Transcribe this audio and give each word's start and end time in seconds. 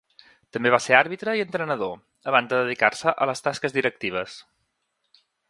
També 0.55 0.69
va 0.75 0.77
ser 0.85 0.95
àrbitre 0.99 1.35
i 1.39 1.43
entrenador, 1.43 1.93
abans 2.33 2.49
de 2.55 2.63
dedicar-se 2.63 3.15
a 3.15 3.29
les 3.33 3.47
tasques 3.49 3.77
directives. 3.79 4.41